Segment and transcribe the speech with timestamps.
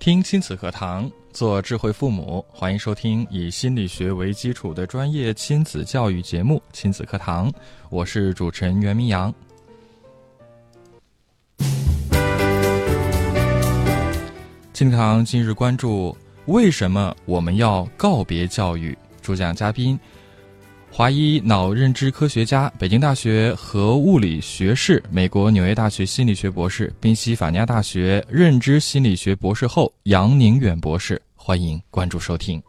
[0.00, 7.52] 听亲子课堂，做智慧父母，欢迎收听以心理学为基础的专业亲子教育节目《亲子课堂》，
[7.90, 9.32] 我是主持人袁明阳。
[14.72, 18.96] 亲子课堂今日关注：为什么我们要告别教育？
[19.20, 20.00] 主讲嘉宾。
[20.92, 32.60] 华医脑认知科学家、北京大学核物理学士、美国纽约大学心理学博士、宾夕法尼亚大学认知心理学博士后杨宁远博士，欢迎关注收听。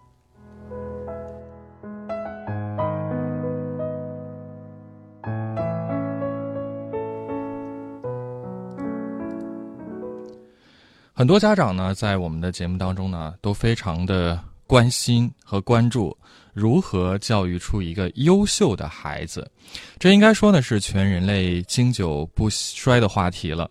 [11.11, 16.15] 很多家长呢，在我们的节目当中呢，都非常的关心和关注。
[16.53, 19.49] 如何教育出一个优秀的孩子？
[19.97, 23.69] 这应该说呢是全人类经久不衰的话题了。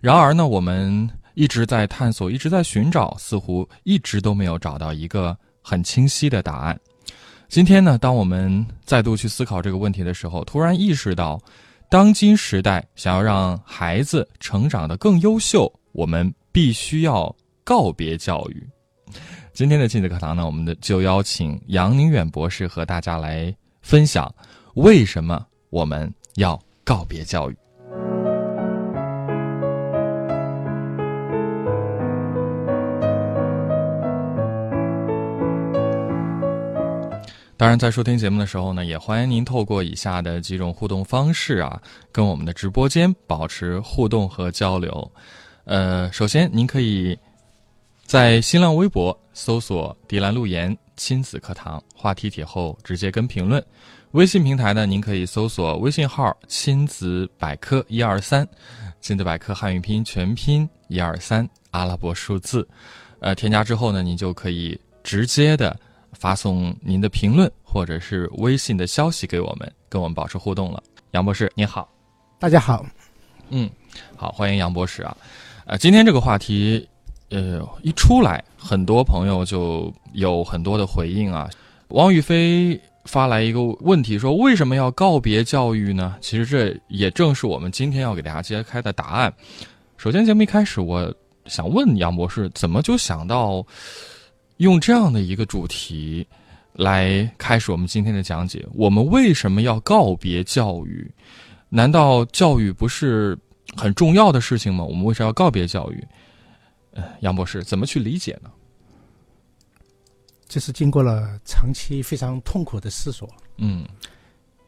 [0.00, 6.78] 然而呢，我们一直在探索，一直在寻找，似乎一直都没有找到一个很清晰的答案。
[7.48, 11.40] 今天呢，当我们再度去思考这个问题的时候，突然意识到，
[11.90, 18.64] 当今时代想要让孩子成长得更优秀，我们必须要告别教育。
[19.52, 24.32] 今天的亲子课堂呢，我们的就邀请杨宁远博士和大家来分享
[24.74, 27.56] 为什么我们要告别教育。
[37.56, 41.78] 当然，在收听节目的时候呢，也欢迎您透过以下的几种互动方式啊，
[42.10, 45.12] 跟我们的直播间保持互动和交流。
[45.64, 47.18] 呃，首先您可以。
[48.06, 53.64] 在新浪微博搜索“迪兰路言亲子课堂”话题帖后，直接跟评论。
[54.10, 58.46] 微信平台呢，您可以搜索微信号“亲子百科一二三”，
[59.00, 62.68] 亲子百科汉语拼音全拼一二三阿拉伯数字。
[63.20, 65.74] 呃，添加之后呢，您就可以直接的
[66.12, 70.82] 发送您的评论或者是微信的消息给我们，跟我们保持互动了。
[71.12, 71.90] 杨博士，你好。
[72.38, 72.84] 大家好。
[73.48, 73.70] 嗯，
[74.18, 75.16] 好，欢迎杨博士啊。
[75.64, 76.86] 呃，今天这个话题。
[77.30, 81.48] 呃，一出来，很多朋友就有很多的回应啊。
[81.88, 86.16] 王宇飞发来一个问题，说为什么要告别教育呢？
[86.20, 89.32] 其实这也正是我们今天要给大家揭开的答案。
[89.96, 91.12] 首先，节目一开始，我
[91.46, 93.64] 想问杨博士，怎么就想到
[94.58, 96.26] 用这样的一个主题
[96.72, 98.66] 来开始我们今天的讲解？
[98.74, 101.10] 我们为什么要告别教育？
[101.68, 103.38] 难道教育不是
[103.76, 104.84] 很重要的事情吗？
[104.84, 106.04] 我们为啥要告别教育？
[107.20, 108.50] 杨博士怎么去理解呢？
[110.48, 113.28] 这是经过了长期非常痛苦的思索。
[113.58, 113.86] 嗯，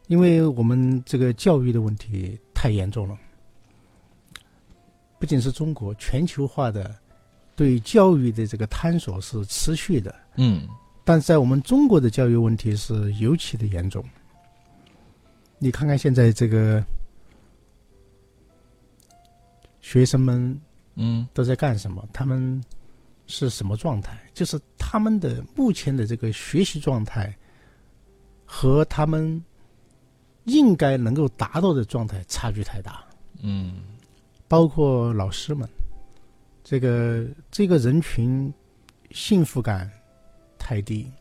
[0.07, 3.17] 因为我们这个教育的问题太严重了，
[5.19, 6.95] 不仅是中国，全球化的
[7.53, 10.15] 对教育的这个探索是持续的。
[10.37, 10.65] 嗯，
[11.03, 14.01] 但是在我们中国的教育问题是尤其的严重。
[15.59, 16.81] 你看看现在这个
[19.81, 20.57] 学生们。
[20.95, 22.07] 嗯，都在干什么？
[22.13, 22.63] 他们
[23.27, 24.17] 是什么状态？
[24.33, 27.35] 就是他们的目前的这个学习状态
[28.45, 29.43] 和他们
[30.45, 33.03] 应该能够达到的状态差距太大。
[33.41, 33.81] 嗯，
[34.47, 35.67] 包括老师们，
[36.63, 38.53] 这个这个人群
[39.11, 39.89] 幸福感
[40.57, 41.11] 太低。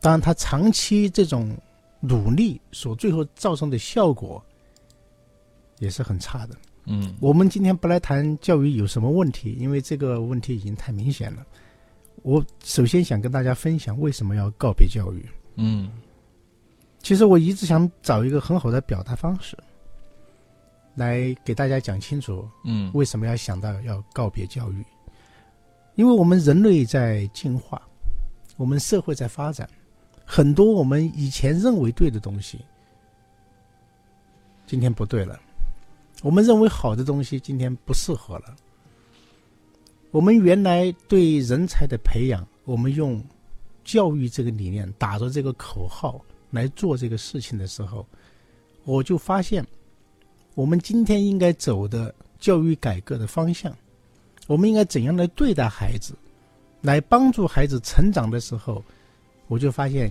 [0.00, 1.56] 当然，他长期这种
[2.00, 4.42] 努力所最后造成的效果
[5.78, 6.56] 也是很差的。
[6.92, 11.46] 嗯，我们今天不来谈教育有什么问题，因为这个问题已经太明显了。
[12.22, 15.24] 我首先想跟大家分享为什么要告别教育。
[15.54, 15.88] 嗯，
[16.98, 19.56] 其实我一直想找一个很好的表达方式，
[20.96, 22.44] 来给大家讲清楚。
[22.64, 24.84] 嗯，为什么要想到要告别教育？
[25.94, 27.80] 因为我们人类在进化，
[28.56, 29.68] 我们社会在发展，
[30.24, 32.64] 很多我们以前认为对的东西，
[34.66, 35.38] 今天不对了。
[36.22, 38.54] 我们认为好的东西今天不适合了。
[40.10, 43.22] 我们原来对人才的培养，我们用
[43.84, 46.20] 教育这个理念打着这个口号
[46.50, 48.06] 来做这个事情的时候，
[48.84, 49.64] 我就发现，
[50.54, 53.74] 我们今天应该走的教育改革的方向，
[54.46, 56.14] 我们应该怎样来对待孩子，
[56.82, 58.84] 来帮助孩子成长的时候，
[59.46, 60.10] 我就发现，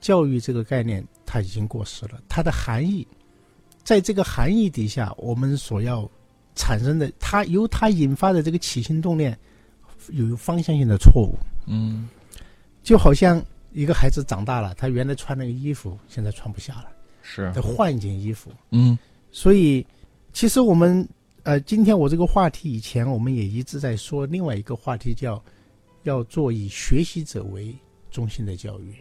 [0.00, 3.06] 教育这个概念它已经过时了，它的含义，
[3.82, 6.08] 在这个含义底下，我们所要
[6.54, 9.36] 产生的，它由它引发的这个起心动念，
[10.10, 11.34] 有方向性的错误。
[11.66, 12.08] 嗯
[12.82, 13.42] 就好像
[13.72, 16.86] 一个孩子长大了，他原来穿那个衣服，现在穿不下了，
[17.22, 18.50] 是得换一件衣服。
[18.70, 18.98] 嗯
[19.30, 19.86] 所以，
[20.32, 21.06] 其实我们
[21.42, 25.42] 呃，今天我这个话题以前我们也一直在说另外一个话题，叫
[26.04, 27.74] 要做以学习者为
[28.10, 28.94] 中心的教育。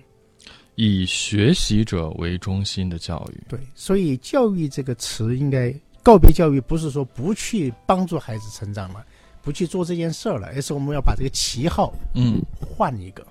[0.82, 3.44] 以学习者为中心的教育。
[3.50, 9.06] 对，所以教育这个词应该告别教育，不是说不去帮助孩子成长了，
[9.42, 13.28] 不去做这件事儿了，而是我们要把这个旗号嗯换一个，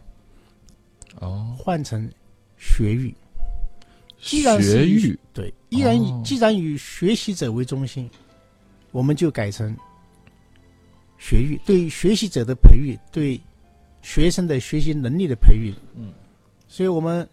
[1.20, 2.06] 哦，换成
[2.58, 3.14] 学育。
[4.20, 8.10] 既然学育对，依然以哦既然以学习者为中心，
[8.90, 9.74] 我们就改成
[11.16, 13.40] 学育，对学习者的培育，对
[14.02, 15.72] 学生的学习能力的培育。
[15.94, 16.12] 嗯，
[16.66, 17.26] 所以我们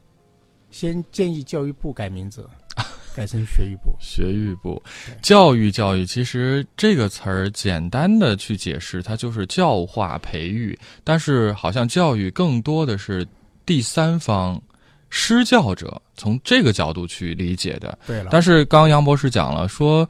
[0.76, 2.46] 先建议教育部改名字，
[3.16, 3.96] 改成学育部。
[3.98, 4.84] 学育部，
[5.22, 13.26] 教育教育，其实这个词儿简单的去解释，它就是教化培育，但是好像教育更多的是
[13.66, 14.62] 第三方
[15.10, 17.98] 施教者从这个角度去理解的。
[18.06, 20.06] 对了，但是刚刚杨博士讲了，说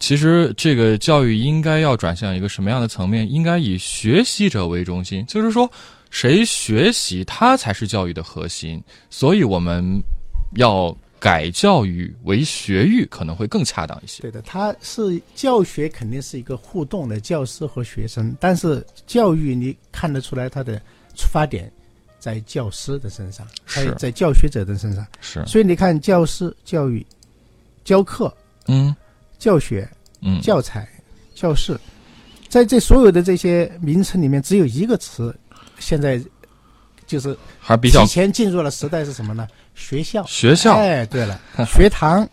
[0.00, 3.30] 其实这个教育应该要转向一个什么样的层面？
[3.30, 5.70] 应该以学习者为中心，就是说
[6.10, 8.82] 谁学习，他才是教育的核心。
[9.10, 9.84] 所以我们
[10.54, 14.22] 要改教育为学育，可能会更恰当一些。
[14.22, 20.78] 对的，它是教学肯定是一个互动的教师和学生，但是教育你看得出来它的
[21.14, 21.72] 出发点
[22.18, 25.06] 在教师的身上，是在在教学者的身上。
[25.20, 27.04] 是，所以你看，教师教育、
[27.84, 28.32] 教课、
[28.68, 28.94] 嗯
[29.38, 29.88] 教学、
[30.20, 30.88] 嗯，教材、
[31.34, 31.78] 教室，
[32.48, 35.34] 在这所有的这些名称里面，只有一个词，
[35.78, 36.20] 现在
[37.06, 39.46] 就是还比较提前进入了时代是什么呢？
[39.74, 40.24] 学校。
[40.26, 42.28] 学校，哎，对了， 学堂，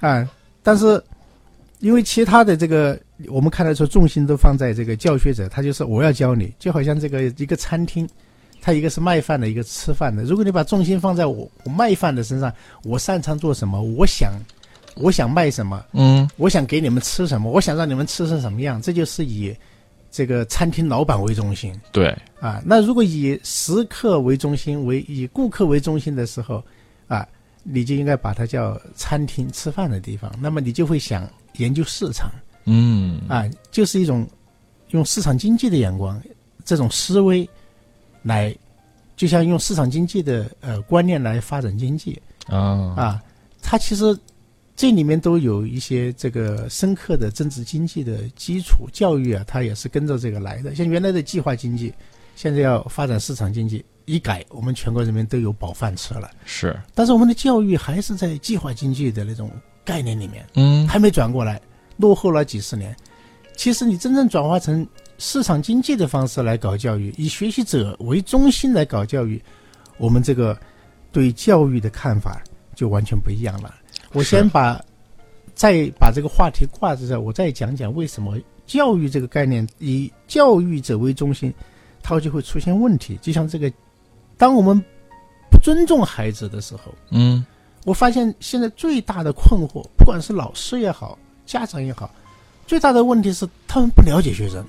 [0.00, 0.28] 啊，
[0.62, 1.02] 但是
[1.80, 2.98] 因为其他的这个，
[3.28, 8.08] 我们看得出重心都放在这个教学者，他就是我要教你，就好像这个一个餐厅，
[8.62, 10.22] 他一个是卖饭的，一个吃饭的。
[10.22, 14.32] 如果你把重心放在我我卖饭的身上，我擅长做什么，我想
[14.94, 19.54] 我想卖什么，嗯我想给你们吃什么，我想让你们吃成什么样，这就是以
[20.16, 21.78] 这个餐厅老板为中心。
[21.92, 22.08] 对，
[22.40, 26.64] 啊，那如果以食客为中心，为以顾客为中心的时候，
[27.06, 27.28] 啊，
[27.62, 30.32] 你就应该把它叫餐厅吃饭的地方。
[30.40, 31.28] 那么你就会想
[31.58, 32.30] 研究市场
[32.64, 34.26] 嗯啊，就是一种
[34.88, 36.18] 用市场经济的眼光，
[36.64, 37.46] 这种思维
[38.22, 38.56] 来，
[39.16, 42.56] 就像用市场经济的呃观念来发展经济啊
[42.96, 43.22] 啊。
[43.60, 44.18] 它其实
[44.76, 50.74] 这里面都有一些这个深刻的政治经济的基础，教育啊，它也是跟着这个来的。
[50.74, 51.92] 像原来的计划经济，
[52.34, 56.30] 现在要发展市场经济，一改，我们全国人民都有饱饭吃了。
[56.44, 59.50] 是，但是我们的教育还是在计划经济的那种
[59.82, 61.58] 概念里面，嗯还没转过来，
[61.96, 62.94] 落后了几十年。
[63.56, 64.86] 其实你真正转化成
[65.16, 69.42] 市场经济的方式来搞教育，以学习者为中心来搞教育，
[69.96, 70.54] 我们这个
[71.10, 72.42] 对教育的看法
[72.74, 73.74] 就完全不一样了。
[74.16, 74.82] 我先把
[75.54, 81.52] 再把这个话题挂在这，我再讲讲为什么教育这个概念以教育者为中心，
[82.02, 83.18] 它就会出现问题。
[83.20, 83.70] 就像这个，
[84.38, 84.82] 当我们
[85.50, 87.44] 不尊重孩子的时候，嗯
[87.84, 92.10] 我发现现在最大的困惑，不管是老师也好，家长也好，
[92.66, 94.64] 最大的问题是他们不了解学生，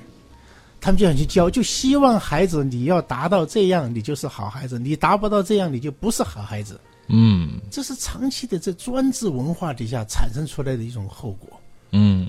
[0.82, 6.78] 他们就想去教，就希望孩子你要达到这样，你就是好孩子；你达不到这样，你就不是好孩子。
[7.08, 11.60] 嗯这是长期的在专制文化底下产生出来的一种后果，
[11.92, 12.28] 嗯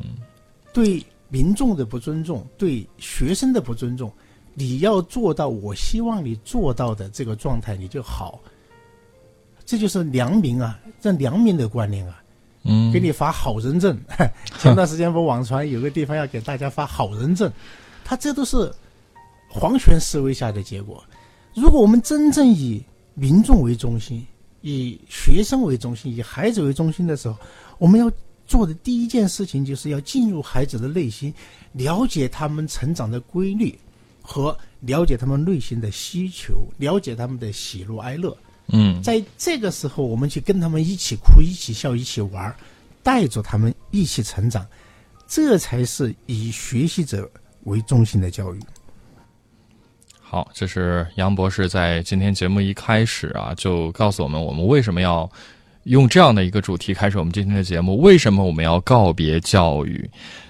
[0.73, 4.13] 对民众的不尊重，对学生的不尊重。
[4.55, 8.41] 你要做到我希望你做到的这个状态，你就好。
[9.65, 12.23] 这就是良民啊，这良民的观念啊。
[12.65, 13.97] 嗯，给你发好人证。
[14.59, 17.53] 前段时间不网传有个地方要给大家发好人证，
[18.05, 18.73] 他这都是
[19.49, 21.05] 皇权思维下的结果。
[21.55, 22.83] 如果我们真正以
[23.15, 24.27] 民众为中心，
[24.61, 27.37] 以学生为中心，以孩子为中心的时候，
[27.79, 28.11] 我们要
[28.47, 31.33] 做的第一件事情就是要进入孩子的内心，
[31.73, 33.79] 了解他们成长的规律
[34.23, 38.37] 和了解他们内心的需求，了解他们的喜怒哀乐。
[38.71, 42.57] 嗯在这个时候，我们去跟他们一起哭、一起笑、一起玩儿，
[43.03, 44.67] 带着他们一起成长，
[45.27, 47.31] 这才是以学习者
[47.65, 48.61] 为中心的教育。
[50.31, 55.27] 好，这是杨博士在今天节目一开始啊，就告诉我们，我们为什么要
[55.85, 60.07] 用这样的一个主题开始我们今天的节目，为什么我们要告别教育，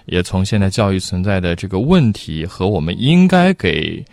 [0.06, 4.04] 也从现在教育存在的这个问题和我们应该给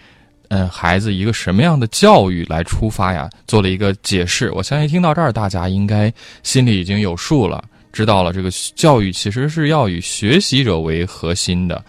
[0.50, 4.52] 嗯孩子一个什么样的教育来出发呀，做了一个解释。
[4.52, 11.84] 我相信听到这儿，大家应该心里已经有数了，知道了这个教育其实是要以学习者为核心的。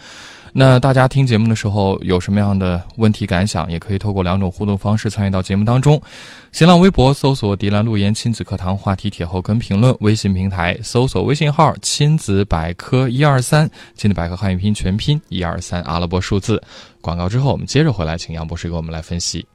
[0.58, 6.00] 那大家听节目的时候有什么样的问题感想，也可以透过两种互动方式参与到节目当中。
[6.50, 16.58] 新浪微博搜索“迪兰路言亲子课堂”话题帖后跟评论，微信平台搜索微信号“亲子百科一二三”，亲子百科汉语拼音全拼一二三阿拉伯数字。
[17.02, 19.46] 广告之后，我们接着回来，请杨博士给我们来分析。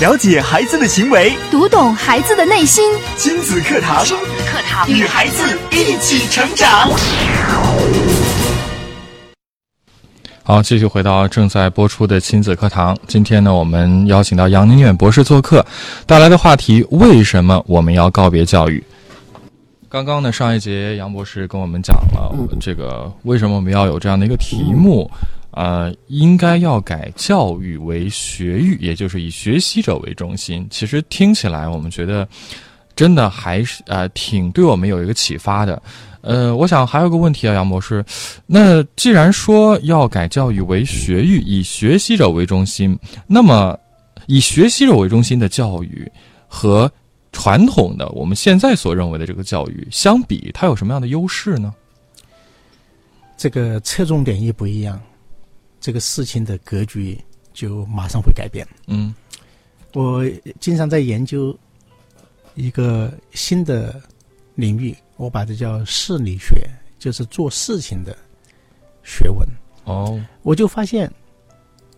[0.00, 2.82] 了解孩子的行为，读懂孩子的内心。
[3.18, 6.88] 亲子课堂，亲子课堂，与孩子一起成长。
[10.50, 12.98] 好，继续回到正在播出的亲子课堂。
[13.06, 15.64] 今天呢，我们邀请到杨宁远博士做客，
[16.06, 18.82] 带来的话题：为什么我们要告别教育？
[19.88, 25.08] 刚刚呢，上一节杨博士跟我们讲了这个为什么我们要有这样的一个题目，
[25.52, 30.66] 呃，应该要改教育为学育，也就是以学习者为中心。
[30.68, 32.26] 其实听起来，我们觉得
[33.00, 35.82] 真的还是呃挺对我们有一个启发的。
[36.20, 38.04] 呃，我想还有个问题啊，杨博士，
[38.44, 42.94] 那既然说要改教育为学育，以学习者为中心，
[43.26, 43.74] 那么
[44.26, 46.06] 以学习者为中心的教育
[46.46, 46.92] 和
[47.32, 51.72] 传统的我们现在所认为的这个教育相比，它有什么样的优势呢？
[53.34, 55.00] 这个侧重点一不一样，
[55.80, 57.18] 这个事情的格局
[57.54, 58.68] 就马上会改变。
[58.88, 59.14] 嗯，
[59.94, 60.22] 我
[60.60, 61.58] 经常在研究
[62.60, 64.00] 一个新的
[64.54, 64.96] 领域。
[65.16, 68.16] 我把这叫事理学，就是做事情的
[69.02, 69.46] 学问。
[69.84, 71.10] 哦，我就发现，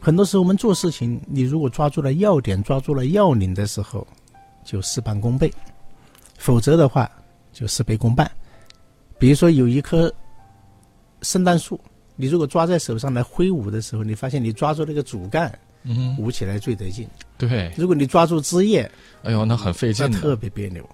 [0.00, 4.07] 很多时候我们做事情，你如果抓住了要点，抓住了要领的时候，
[4.64, 5.49] 就事半功倍；
[6.37, 7.11] 否则的话，
[7.52, 8.31] 就事倍功半。
[9.19, 10.12] 比如说有一棵
[11.23, 11.78] 圣诞树，
[12.16, 17.08] 你如果抓在手上来挥舞的时候，你发现你抓住那个主干，嗯，舞起来最得劲。
[17.38, 17.72] 对。
[17.76, 18.90] 如果你抓住枝叶，
[19.22, 20.88] 哎呦，那很费劲，特别别扭。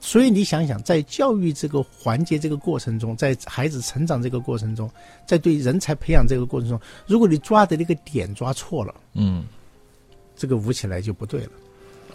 [0.00, 4.88] 所以你想想，在教育这个环节、这个过程中，在孩子成长这个过程中，
[5.26, 9.44] 在对人才培养这个过程中，如果你抓的那个点抓错了，嗯，
[10.36, 11.50] 这个舞起来就不对了。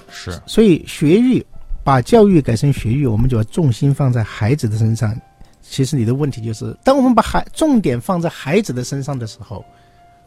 [0.10, 0.42] 是。
[0.48, 1.46] 所以学育，
[1.84, 5.14] 把教育改成学育，我们就要重心放在孩子的身上。
[5.62, 9.64] 其实你的问题就是，当我们把孩重点放在孩子的身上的时候，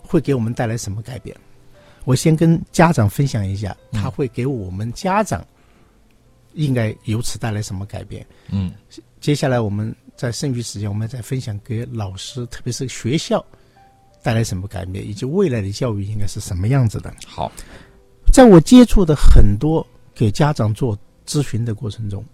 [0.07, 1.37] 会给我们带来什么改变？
[2.05, 5.45] 我先跟家长分享一下，他会给我们家长。
[6.55, 8.27] 应该由此带来什么改变？
[8.49, 8.73] 嗯，
[9.21, 13.45] 接下来我们在剩余时间，我们再分享给老师，特别是学校
[14.23, 17.15] 带来什么改变，以及未来的教育应该是什么样子的。
[17.27, 17.53] 好，
[18.33, 22.25] 在我接触的很多给家长做咨询的过程中，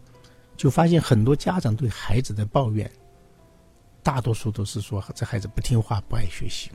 [0.56, 2.88] 就发现很多家长对孩子的抱怨，
[4.04, 6.70] 大多数都是说这孩子不听话、不爱学习，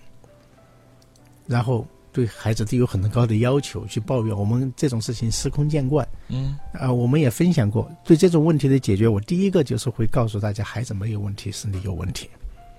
[1.47, 1.85] 然后。
[2.13, 6.07] 对孩子都有很高的要求，去抱怨我们这种事情司空见惯。
[6.29, 9.07] 嗯，啊，我们也分享过对这种问题的解决。
[9.07, 12.27] 我第一个就是会告诉大家，孩子没有问题，是你有问题。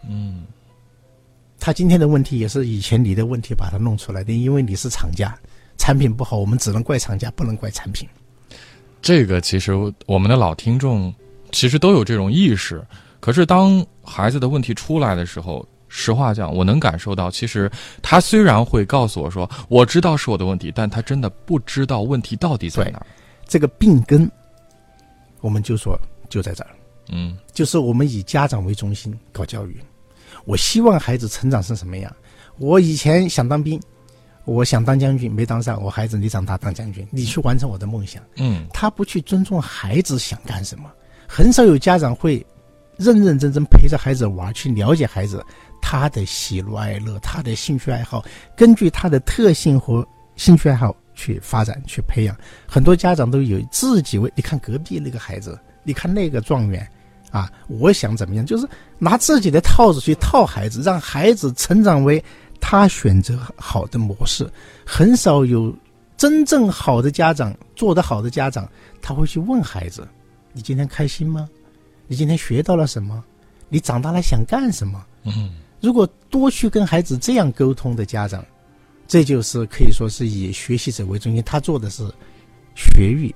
[0.09, 0.45] 嗯，
[1.61, 5.33] 他今天的问题也是以前你的问题把他弄出来的，因为你是厂家，
[5.77, 8.09] 产品不好，我们只能怪厂家，不能怪产品。
[9.01, 9.73] 这个其实
[10.07, 11.15] 我们的老听众
[11.53, 12.85] 其实都有这种意识，
[13.21, 15.65] 可是当孩子的问题出来的时候。
[15.89, 17.71] 实话讲，我能感受到，其实
[18.03, 23.05] 他虽然会告诉我说，我知道是我的问题，但他真的不知道问题到底在哪。
[23.47, 24.31] 这个病根，
[25.41, 26.71] 我们就说就在这儿。
[27.11, 29.81] 嗯，就是我们以家长为中心搞教育。
[30.45, 32.15] 我希望孩子成长成什么样？
[32.59, 33.81] 我以前想当兵，
[34.45, 35.83] 我想当将军，没当上。
[35.83, 38.23] 我孩子，你长大当将军，你去完成我的梦想。
[38.37, 40.91] 嗯，他不去尊重孩子想干什么，
[41.27, 42.45] 很少有家长会
[42.97, 45.43] 认认真真陪着孩子玩，去了解孩子。
[45.81, 48.25] 他的喜怒哀乐，他的兴趣爱好，
[48.57, 50.07] 根据他的特性和
[50.37, 52.37] 兴趣爱好去发展、去培养。
[52.67, 56.87] 很多家长都有自己为，你看隔壁那个孩子，你看那个状元，
[57.31, 58.69] 啊，我想怎么样，就是
[58.99, 62.23] 拿自己的套子去套孩子，让孩子成长为
[62.61, 64.49] 他选择好的模式。
[64.85, 65.75] 很少有
[66.17, 68.69] 真正好的家长，做得好的家长，
[69.01, 70.07] 他会去问孩子
[70.53, 71.49] ：“你今天开心吗？
[72.07, 73.23] 你今天学到了什么？
[73.69, 75.53] 你长大了想干什么？”嗯。
[75.81, 78.45] 如果多去跟孩子这样沟通的家长，
[79.07, 82.03] 这就是可以说是以学习者为中心，他做的是
[82.75, 83.35] 学育，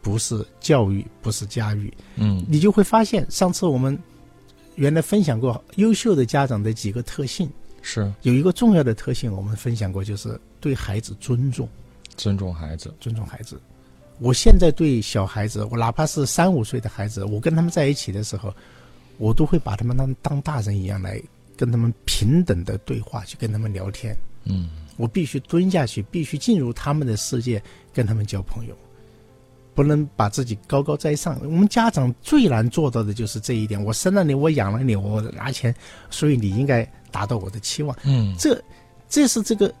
[0.00, 1.92] 不是教育，不是家育。
[2.16, 3.98] 嗯，你就会发现，上次我们
[4.76, 7.50] 原来分享过优秀的家长的几个特性，
[7.82, 11.68] 是有一个重要的特性，我们分享过，就是对孩子尊重，
[12.16, 13.60] 尊重孩子，尊重孩子。
[14.20, 18.54] 我现在对小孩子，我哪怕是三五岁的孩子，我跟他们在一起的时候，
[19.16, 21.20] 我都会把他们当当大人一样来。
[21.58, 24.16] 跟他们平等的对话，去跟他们聊天。
[24.44, 27.60] 嗯，我必须蹲下去，必须进入他们的世界，
[27.92, 28.74] 跟他们交朋友，
[29.74, 31.38] 不能把自己高高在上。
[31.42, 33.84] 我们家长最难做到的就是这一点。
[33.84, 35.74] 我生了你，我养了你，我拿钱，
[36.08, 37.94] 所以你应该达到我的期望。
[38.04, 38.58] 嗯这，
[39.08, 39.74] 这是这个，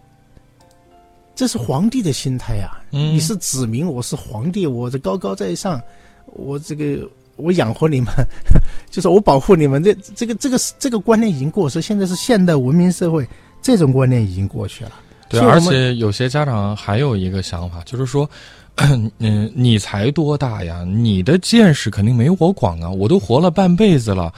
[1.34, 5.80] 这是皇帝的心态呀、嗯你是子民，我是皇帝，我这高高在上，
[6.26, 8.12] 我这个我养活你们，
[8.90, 9.82] 就是我保护你们。
[9.82, 13.26] 这这个这个这个观念已经过时，现在是现代文明社会，
[13.62, 14.92] 这种观念已经过去了。
[15.28, 18.28] 对，而且有些家长还有一个想法，就是说，
[19.18, 20.84] 嗯，你才多大呀？
[20.84, 22.88] 你的见识肯定没我广啊！
[22.90, 24.32] 我都活了半辈子了，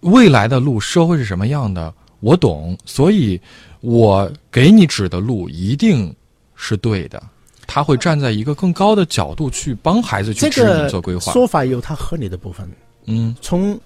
[0.00, 3.40] 未来的路，社会是什么样的，我懂，所以
[3.80, 6.14] 我给你指的路一定
[6.54, 7.22] 是对的。
[7.66, 11.32] 他会站在一个更高的角度去帮孩子去制定做规划。
[11.32, 12.70] 说法有他合理的部分，
[13.06, 13.78] 嗯从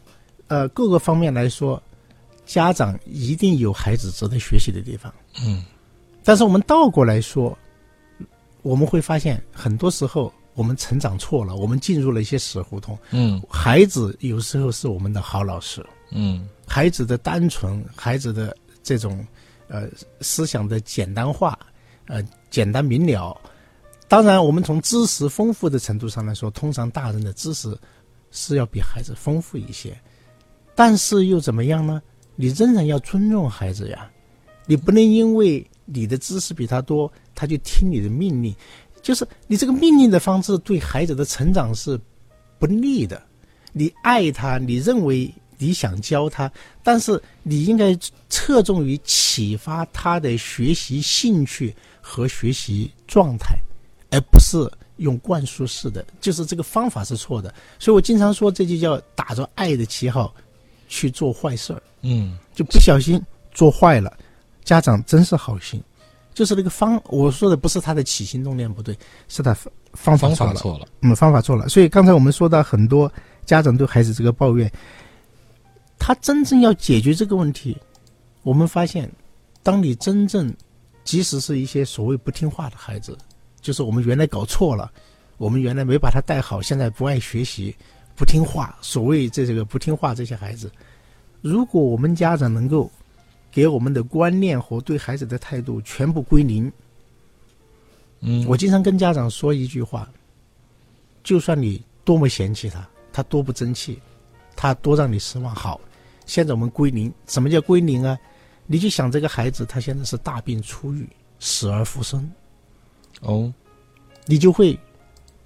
[0.48, 1.82] 呃各个方面来说，
[2.44, 5.12] 家长一定有孩子值得学习的地方。
[5.44, 5.64] 嗯
[6.22, 7.56] 但是我们倒过来说，
[8.62, 12.98] 我们会发现很多时候我们成长错了，我们进入了一些死胡同。
[13.10, 19.26] 嗯孩子有时候是我们的好老师，嗯孩子的单纯，孩子的这种
[19.68, 19.88] 呃
[20.20, 21.58] 思想的简单化，
[22.06, 23.34] 呃简单明了。
[24.10, 27.78] 当然，我们从知识丰富的程度上来说，通常大人的知识
[28.32, 29.96] 是要比孩子丰富一些，
[30.74, 32.02] 但是又怎么样呢？
[32.34, 34.10] 你仍然要尊重孩子呀，
[34.66, 38.52] 你不能因为你的知识比他多，他就听你的命令，
[39.00, 41.96] 就是你这个命令的方式对孩子的成长是
[42.58, 43.22] 不利的。
[43.72, 46.50] 你爱他，你认为你想教他，
[46.82, 47.96] 但是你应该
[48.28, 53.56] 侧重于启发他的学习兴趣和学习状态，
[54.10, 57.54] 而不是用灌输式的，就是这个方法是错的。
[57.78, 60.34] 所以我经常说，这就叫打着爱的旗号
[60.88, 64.12] 去做坏事儿，嗯就不小心做坏了。
[64.64, 65.82] 家长真是好心，
[66.34, 68.96] 就是那个方，我说的不是他的起心动念不对，
[69.28, 69.54] 是他
[69.94, 70.54] 方方法错了。
[70.54, 70.86] 错了。
[71.00, 71.68] 嗯，方法错了。
[71.68, 73.10] 所以刚才我们说到很多
[73.46, 74.70] 家长对孩子这个抱怨，
[75.98, 77.76] 他真正要解决这个问题，
[78.42, 79.10] 我们发现，
[79.62, 80.54] 当你真正，
[81.04, 83.16] 即使是一些所谓不听话的孩子，
[83.60, 84.90] 就是我们原来搞错了，
[85.36, 87.74] 我们原来没把他带好，现在不爱学习，
[88.14, 90.70] 不听话，所谓这这个不听话这些孩子，
[91.40, 92.90] 如果我们家长能够
[93.50, 96.70] 给我们的观念和对孩子的态度全部归零，
[98.20, 100.08] 嗯，我经常跟家长说一句话：
[101.22, 104.00] 就算你多么嫌弃他，他多不争气，
[104.54, 105.80] 他多让你失望，好，
[106.26, 107.12] 现在我们归零。
[107.26, 108.18] 什么叫归零啊？
[108.66, 111.08] 你就想这个孩子，他现在是大病初愈，
[111.40, 112.30] 死而复生，
[113.20, 113.52] 哦，
[114.26, 114.78] 你就会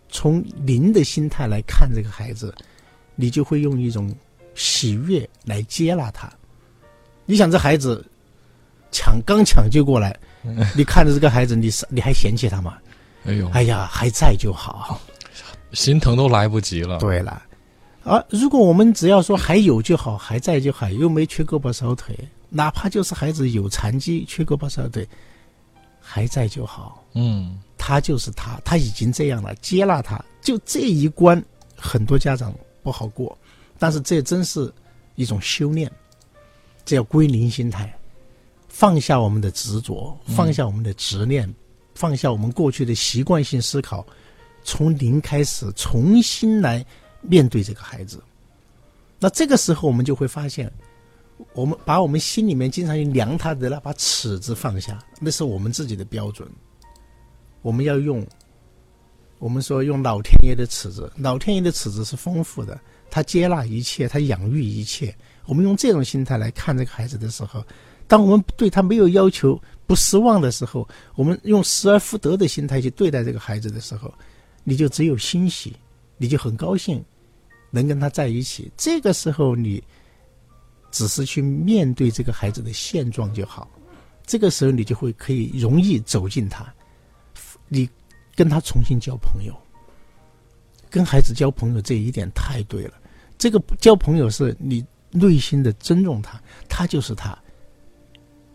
[0.08, 2.54] 从零的心态来看这个孩子，
[3.14, 4.14] 你就会用一种
[4.54, 6.32] 喜悦来接纳他。
[7.26, 8.04] 你想这孩子
[8.92, 10.16] 抢刚抢救过来，
[10.76, 12.78] 你看着这个孩子，你是你还嫌弃他吗？
[13.26, 15.00] 哎呦，哎呀，还在就好。
[15.72, 16.98] 心疼都来不及了。
[16.98, 17.42] 对了，
[18.04, 22.16] 啊如果我们只要说还有就好，还在就好，又没缺胳膊少腿，
[22.50, 25.08] 哪怕就是孩子有残疾、缺胳膊少腿，
[26.05, 27.03] 还在就好。
[27.14, 27.59] 嗯。
[27.87, 31.45] 他就是他，他已经这样了，接纳他，就这一关，
[31.77, 32.51] 很多家长
[32.83, 33.37] 不好过，
[33.79, 34.73] 但是这真是
[35.17, 35.93] 一种修炼，
[36.87, 37.95] 这叫归零心态，
[38.69, 41.53] 放下我们的执着，放下我们的执念，
[41.95, 44.07] 放下我们过去的习惯性思考，
[44.62, 46.83] 从零开始，重新来
[47.21, 48.19] 面对这个孩子。
[49.19, 50.73] 那这个时候，我们就会发现，
[51.53, 56.49] 我们把我们心里面经常量他的那把尺子放下，那是我们自己的标准。
[57.62, 58.25] 我们要用，
[59.38, 62.79] 我们说用老天爷的尺子，老天爷的尺子是丰富的，
[63.11, 65.14] 他接纳一切，他养育一切。
[65.47, 67.64] 我们用这种心态来看这个孩子的时候，
[68.07, 74.12] 当我们对他没有要求、不失望的时候，我们用失而复得的心态去对待这个孩子的时候，
[74.62, 75.75] 你就只有欣喜，
[76.16, 77.05] 你就很高兴，
[77.70, 78.70] 能跟他在一起。
[78.77, 79.83] 这个时候，你
[80.94, 83.68] 只是去面对这个孩子的现状就好。
[84.24, 86.72] 这个时候，你就会可以容易走进他。
[87.68, 87.88] 你
[88.37, 89.52] 跟他重新交朋友，
[90.88, 92.94] 跟孩子交朋友这一点太对了。
[93.37, 97.37] 这个交朋友是你内心的尊重他，他就是他。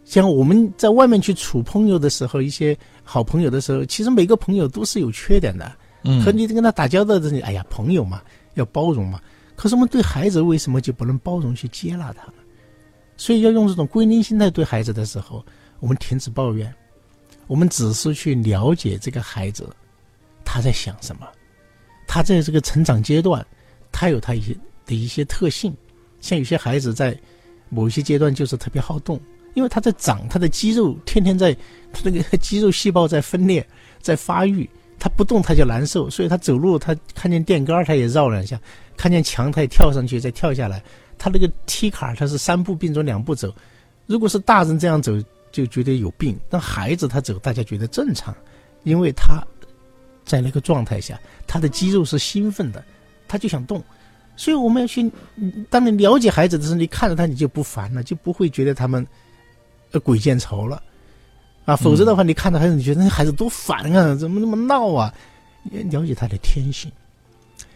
[0.06, 5.70] 像我们在外面去处朋友的时候，一些好朋友的时候，其实每个朋友都是有缺点的。
[6.06, 8.22] 嗯，和你跟他打交道的时候，哎呀，朋友嘛，
[8.54, 9.20] 要包容嘛。
[9.60, 12.36] 可是我们对孩子为什么就不能包容去接纳他呢？
[13.18, 15.46] 所以要用这种归零心态对孩子的时候，
[15.82, 16.74] 我们停止抱怨，
[17.46, 19.70] 我们只是去了解这个孩子
[20.46, 21.28] 他在想什么，
[22.08, 23.46] 他在这个成长阶段，
[23.92, 25.76] 他有他一些的一些特性。
[26.22, 27.20] 像有些孩子在
[27.68, 29.20] 某一些阶段就是特别好动，
[29.56, 31.54] 因为他在长，他的肌肉天天在，
[31.92, 33.68] 他那个肌肉细胞在分裂，
[34.02, 34.70] 在发育，
[35.00, 38.60] 他不动他就难受，所以他走路他看见电杆他也绕两下，
[38.98, 40.84] 看见墙他也跳上去再跳下来，
[41.18, 43.54] 他那个踢卡他是三步并作两步走，
[44.06, 45.14] 如果是大人这样走
[45.52, 48.36] 就觉得有病，但孩子他走大家觉得正常，
[48.84, 49.42] 因为他
[50.26, 52.84] 在那个状态下，他的肌肉是兴奋的，
[53.28, 53.84] 他就想动。
[54.36, 55.12] 所以我们要去，
[55.70, 59.06] 当你了解孩子的时候，你看着他你就不烦了，就不会觉得他们
[59.92, 60.82] 呃鬼见愁了，
[61.70, 65.14] 啊，否则的话，你看到孩子，你觉得那孩子多烦啊，怎么那么闹啊？
[65.72, 66.92] 了解他的天性，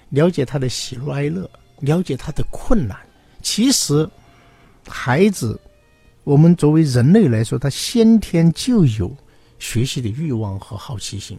[0.09, 1.47] 了解他的喜怒哀乐，
[1.79, 2.97] 了解他的困难。
[3.41, 4.09] 其实，
[4.87, 5.59] 孩子，
[6.23, 9.15] 我们作为人类来说，他先天就有
[9.59, 11.37] 学习的欲望和好奇心。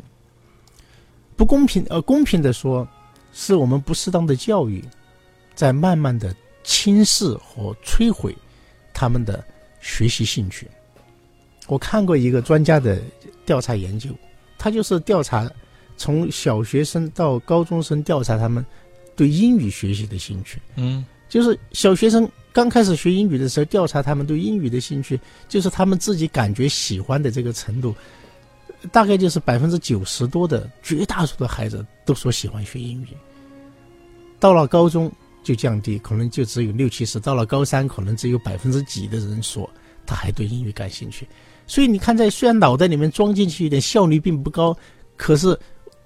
[1.34, 2.86] 不公平，呃，公平的说，
[3.32, 4.84] 是我们不适当的教育。
[5.56, 8.36] 在慢慢的侵蚀和摧毁
[8.92, 9.44] 他们的
[9.80, 10.68] 学习兴趣。
[11.66, 13.00] 我看过一个专家的
[13.46, 14.11] 调查研究，
[14.59, 15.50] 他就是调查
[15.96, 18.64] 从小学生到高中生，调查他们
[19.16, 20.61] 对英语学习的兴趣。
[20.77, 27.94] 嗯，就是小学生刚开始学英语的时候，调查他们对英语的兴趣，就是他们自己感觉喜欢的这个程度，
[28.92, 33.09] 大概就是百分之九十多的绝大多数的孩子都说喜欢学英语。
[34.38, 35.11] 到了高中。
[35.44, 37.20] 就降低，可能就只有六七十。
[37.20, 39.68] 到了高三，可能只有百分之几的人说
[40.07, 41.29] 他还对英语感兴趣。
[41.66, 44.77] 所以你看，在虽然脑袋里面装进去一点，效率并不高，
[45.16, 45.59] 可是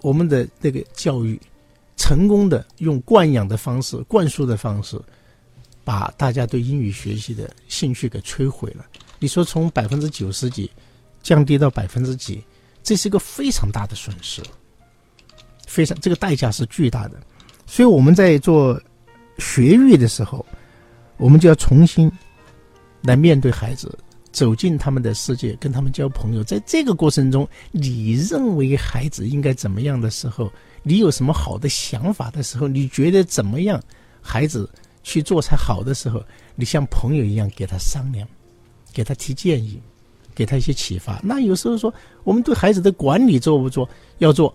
[0.03, 1.41] 我们的那个教育
[1.97, 5.01] 成功的用惯养的方式、灌输的方式，
[5.85, 8.85] 把大家对英语学习的兴趣给摧毁了。
[9.19, 10.71] 你说从百分之九十几
[11.23, 12.43] 降低到百分之几，
[12.83, 14.43] 这是一个非常大的损失，
[15.67, 17.21] 非常这个代价是巨大的。
[17.67, 18.81] 所以我们在做。
[19.41, 20.45] 学育的时候，
[21.17, 22.11] 我们就要重新
[23.03, 23.97] 来面对孩子，
[24.33, 26.45] 走进他们的世界，跟他们交朋友。
[26.45, 33.83] 在这个过程中，你认为孩子应该怎么样的时候，你有什么好的想法的时候，你觉得怎么样
[34.21, 34.69] 孩子
[35.03, 36.23] 去做才好的时候，
[36.55, 38.29] 你像朋友一样给他商量，
[38.93, 39.81] 给他提建议，
[40.35, 41.21] 给他一些启发。
[41.23, 41.93] 那有时候说，
[42.25, 43.89] 我们对孩子的管理做不做？
[44.19, 44.55] 要做，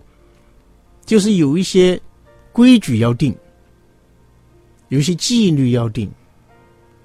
[1.06, 2.00] 就是有一些
[2.52, 3.36] 规矩要定。
[4.90, 6.12] 有些纪律要定，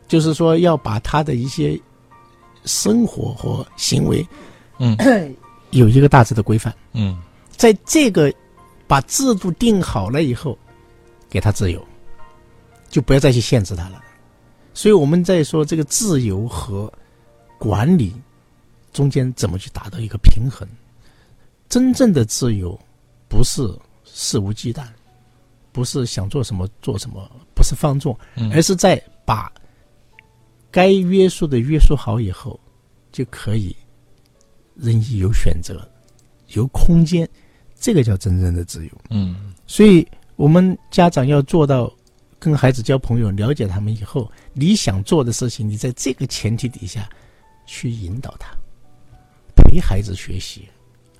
[0.06, 1.80] 就是说要把他的一些
[2.68, 4.24] 生活和行为，
[4.78, 4.96] 嗯，
[5.70, 6.72] 有一个大致的规范。
[6.92, 7.18] 嗯，
[7.50, 8.32] 在这个
[8.86, 10.56] 把制度定好了以后，
[11.28, 11.84] 给他自由，
[12.88, 14.00] 就不要再去限制他了。
[14.74, 16.92] 所以我们在说这个自由和
[17.58, 18.14] 管理
[18.92, 20.68] 中间怎么去达到一个平衡。
[21.68, 22.78] 真正的自由
[23.28, 23.62] 不是
[24.04, 24.84] 肆无忌惮。
[25.70, 28.18] 不是想做什么做什么，不是放纵，
[28.52, 29.52] 而是在把
[30.70, 32.58] 该约束的约束好以后，
[33.10, 33.74] 就可以
[34.74, 35.88] 任意有选择，
[36.48, 37.28] 有空间，
[37.74, 38.92] 这个叫真正的自由。
[39.10, 41.92] 嗯，所以我们家长要做到
[42.38, 47.08] 跟孩子交朋友，了解他们以后，你想做的事情，你在这个前提底下
[47.66, 48.50] 去引导他，
[49.56, 50.68] 陪孩子学习。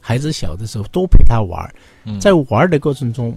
[0.00, 1.74] 孩子小的时候多陪他玩，
[2.20, 3.36] 在玩的过程中。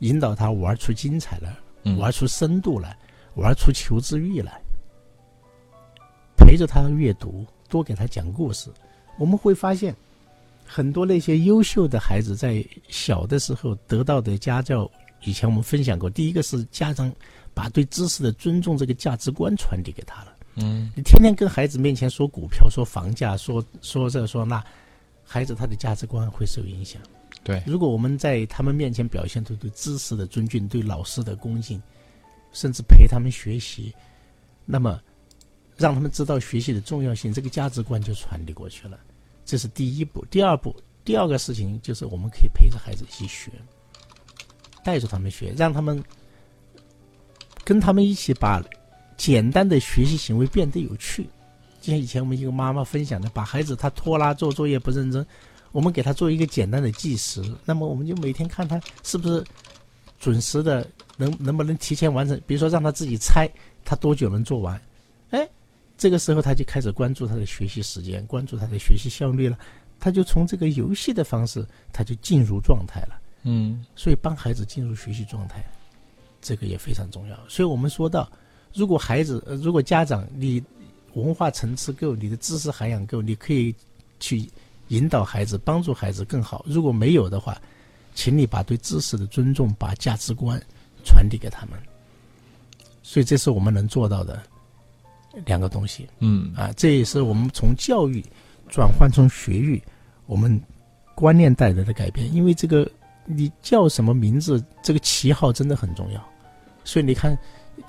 [0.00, 1.52] 引导他玩出精彩来，
[1.96, 2.96] 玩出深度来，
[3.34, 4.62] 玩出求知欲来。
[6.48, 8.70] 陪着他阅读，多给他讲故事。
[9.18, 9.94] 我们会发现，
[10.64, 14.90] 很多那些优秀的孩子在小的时候得到的家教，
[15.24, 16.08] 以前我们分享过。
[16.08, 17.12] 第一个是家长
[17.52, 20.32] 把对知识的尊重这个价值观传递给他了。
[20.54, 24.64] 嗯，你天天跟孩子面前说股票、说房价、说说这说那，
[25.22, 26.98] 孩子他的价值观会受影响。
[27.44, 31.78] 对，如果我们在他们面前表现出对知识的尊敬、对老师的恭敬，
[32.52, 33.94] 甚至陪他们学习，
[34.64, 34.98] 那么
[35.78, 38.98] 让他们知道学习的重要性，这个价值观就传递过去了。
[39.44, 40.24] 这是第一步。
[40.30, 43.50] 第二步，第二个事情就是我们可以陪着孩子一起学，
[44.84, 46.02] 带着他们学，让他们
[47.64, 48.62] 跟他们一起把
[49.16, 51.24] 简单的学习行为变得有趣。
[51.80, 55.24] 就像以前我们一个妈妈分享的，把孩子他拖拉做作业不认真。
[55.70, 59.44] 我们给他做一个简单的计时，那么我们就每天看他是不是
[60.18, 60.84] 准时的，
[61.16, 62.40] 能能不能提前完成。
[62.46, 63.48] 比如说让他自己猜
[63.84, 64.80] 他多久能做完，
[65.98, 69.58] 这个时候他就开始关注他的学习时间，关注他的学习效率了。
[70.00, 73.20] 他就从这个游戏的方式，他就进入状态了。
[73.42, 75.62] 嗯，所以帮孩子进入学习状态，
[76.40, 77.38] 这个也非常重要。
[77.48, 78.30] 所以我们说到，
[78.72, 80.62] 如果孩子，如果家长你
[81.12, 83.74] 文化层次够，你的知识涵养够，你可以
[84.18, 84.48] 去。
[84.90, 86.64] 引导孩子，帮助孩子更好。
[86.66, 87.60] 如果没有的话，
[88.14, 90.58] 请你把对知识的尊重、把价值观
[91.04, 91.78] 传递给他们。
[93.02, 94.42] 所以，这是我们能做到的
[95.46, 98.24] 两个东西嗯啊，这也是我们从教育
[98.68, 99.82] 转换成学育，
[100.26, 100.60] 我们
[101.14, 102.32] 观念带来的改变。
[102.34, 102.90] 因为这个
[103.24, 106.28] 你叫什么名字，这个旗号真的很重要。
[106.84, 107.36] 所以你看，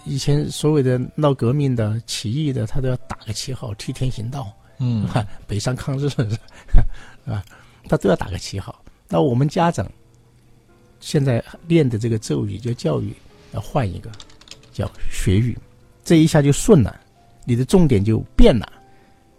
[0.05, 4.51] 以前所谓的闹革命的、起义的，他都要打个旗号，替天行道。
[4.79, 6.23] 嗯啊， 北上抗日是
[7.25, 7.43] 吧？
[7.87, 8.83] 他都要打个旗号。
[9.07, 9.89] 那我们家长
[10.99, 13.13] 现在练的这个咒语叫教育，
[13.53, 14.09] 要换一个
[14.71, 15.57] 叫学育，
[16.03, 16.99] 这一下就顺了，
[17.49, 18.71] 你的重点就变了，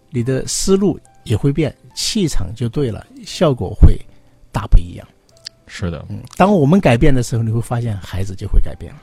[0.09, 3.97] 你的思路也会变，气场就对了，效果会
[4.51, 5.07] 大不一样。
[5.65, 8.99] 是的，嗯，当我们改变的时候，你会发现孩子就会改变了。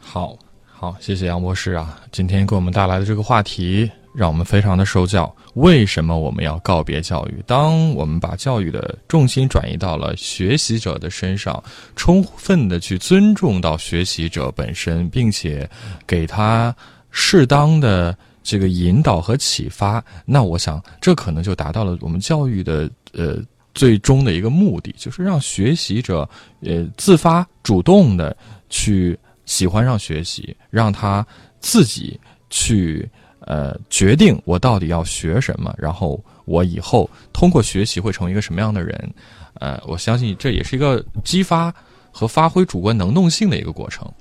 [0.00, 5.30] 好，好，谢谢杨博士啊，今天给我们带来的这个话题，让我们非常的受教。
[5.52, 7.44] 为什么我们要告别教育？
[7.46, 11.62] 当我们把教育的重心转移到了学习者的身上，
[11.94, 15.68] 充分的去尊重到学习者本身，并且
[16.06, 16.74] 给他
[17.16, 23.38] 适当的这个引导和启发，那我想这可能就达到了我们教育的呃
[23.72, 26.28] 最终的一个目的，就是让学习者
[26.60, 28.36] 呃自发主动的
[28.68, 31.24] 去喜欢上学习，让他
[31.60, 32.18] 自己
[32.50, 39.14] 去呃决定我到底要学什么，然后我以后通过学习会成为一个什么样的人。
[39.60, 41.72] 呃，我相信这也是一个激发
[42.10, 44.12] 和发挥主观能动性的一个过程。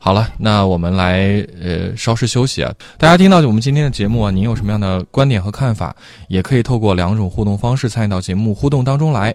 [0.00, 2.72] 好了，那我们来呃稍事休息啊。
[2.96, 5.94] 大家听到我们今天的节目啊，您有什么样的观点和看法，
[6.28, 9.34] 也可以透过两种互动方式参与到节目互动当中来。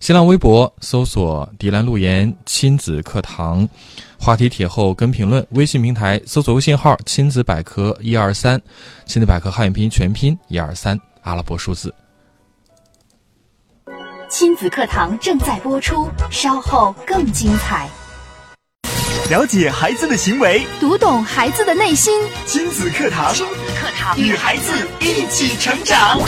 [0.00, 3.66] 新浪微博搜索“迪兰路言亲子课堂”，
[4.18, 8.60] 话题帖后跟评论；微信平台搜索微信号“亲子百科一二三”，
[9.06, 11.94] 亲子百科汉语拼音全拼一二三阿拉伯数字。
[14.28, 17.88] 亲子课堂正在播出，稍后更精彩。
[19.32, 22.12] 了解孩子的行为，读懂孩子的内心，
[22.44, 26.20] 亲子课堂亲子课堂与孩子一起成长。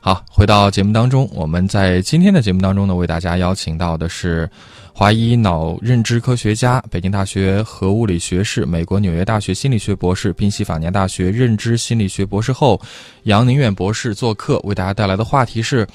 [0.00, 4.48] 好，回到节目当中，我们在今天的节目当中呢，为大家邀请到的是
[4.94, 12.80] 华医脑认知科学家、北京大学核物理学士、美国纽约大学心理学博士、宾夕法尼亚大学认知心理学博士后
[13.24, 15.86] 杨宁远博士做客，为大家带来的话题是：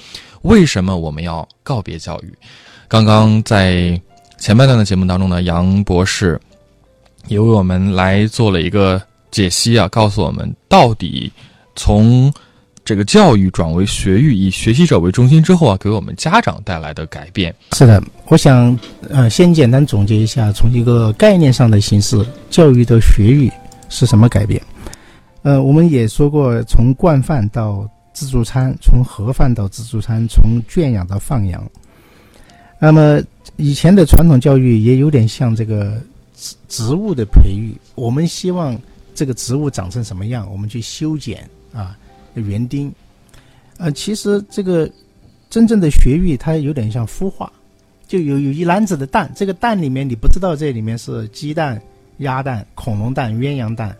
[0.42, 2.32] 为什么我们要告别教育？
[2.86, 4.00] 刚刚在
[4.38, 6.40] 前半段的节目当中呢，杨博士
[7.28, 11.32] 也为我们来做了一个解析啊，告诉我们到底
[11.74, 12.32] 从
[12.84, 17.52] 这个教育转为学育，以学习者为中心之后啊，给我们家长带来的改变。
[17.72, 23.50] 是的，我想呃，先简单总结一下，从一个概念上的形式，教育的学育
[23.88, 24.62] 是什么改变？
[25.42, 31.68] 呃，我们也说过，从惯饭到自助餐，从盒饭到自助餐，从圈养到放养。
[32.78, 33.20] 那么
[33.56, 36.00] 以前的传统教育也有点像这个
[36.36, 38.78] 植植物的培育，我们希望
[39.14, 41.96] 这个植物长成什么样，我们去修剪啊，
[42.34, 42.92] 园丁。
[43.78, 44.90] 呃，其实这个
[45.48, 47.50] 真正的学育，它有点像孵化，
[48.06, 51.80] 就有有一篮子的蛋，这个蛋里面你不知道这里面是鸡蛋、
[52.18, 53.96] 鸭蛋、恐龙蛋、鸳鸯蛋，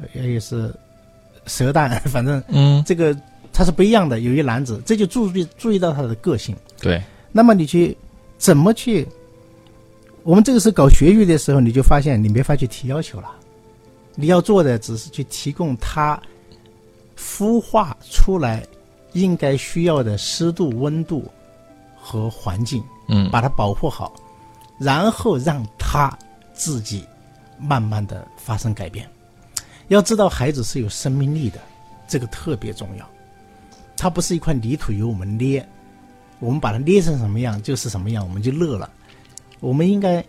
[0.00, 0.72] 呃也是
[1.46, 3.16] 蛇蛋， 反正嗯，这个
[3.52, 6.54] 它是不一样的，有一篮子，这就注意注意到它的个性。
[6.80, 7.96] 对，那么你去
[8.38, 9.06] 怎么去？
[10.22, 13.34] 我们这个是搞学育的时候，你就发现你没法去提要求了。
[14.14, 16.20] 你要做的只是去提供他
[17.16, 18.66] 孵化出来
[19.12, 21.24] 应该需要的湿度、温度
[21.96, 24.12] 和环境，嗯，把它保护好，
[24.78, 26.16] 然后让他
[26.52, 27.04] 自己
[27.58, 29.08] 慢慢的发生改变。
[29.88, 31.58] 要知道，孩子是有生命力的，
[32.06, 33.08] 这个特别重要。
[33.96, 35.66] 它不是一块泥土由我们捏，
[36.40, 38.90] 我们把它捏成什么样就是什么样，我们就乐了。
[39.60, 40.24] 我们应该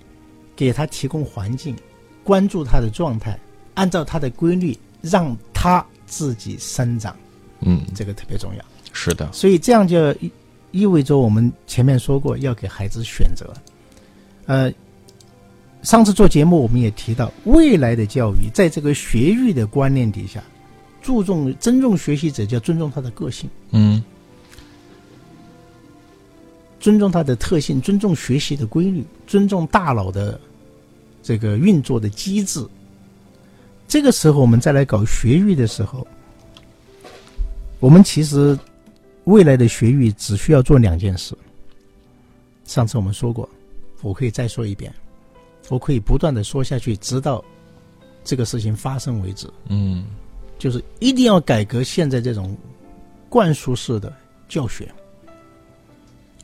[0.56, 1.76] 给他提供环境，
[2.24, 3.40] 关注他的状态，
[3.76, 7.16] 按照他的规律，让他自己生长，
[7.62, 8.66] 嗯，这个特别重要。
[8.92, 10.32] 是的，所以这样就意
[10.72, 13.54] 意味着我们前面说过要给孩子选择。
[14.48, 14.74] 呃，
[15.84, 20.44] 上次做节目我们也提到，未来的教育在这个学育的观念底下，
[21.04, 24.04] 注重尊重学习者，就要尊重他的个性，嗯
[26.80, 30.40] 尊重它的特性，尊重学习的规律，尊重大脑的
[31.22, 32.66] 这个运作的机制。
[33.88, 36.08] 这个时候，我们再来搞学育的时候，
[37.80, 38.58] 我们其实
[39.24, 41.36] 未来的学育只需要做两件事。
[42.66, 43.50] 上次我们说过，
[44.02, 44.94] 我可以再说一遍，
[45.70, 47.44] 我可以不断的说下去，直到
[48.24, 49.50] 这个事情发生为止。
[49.68, 50.06] 嗯
[50.60, 52.56] 就是一定要改革现在这种
[53.30, 54.14] 灌输式的
[54.48, 54.92] 教学、